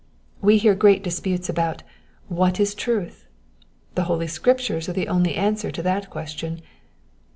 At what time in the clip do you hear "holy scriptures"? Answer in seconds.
4.05-4.89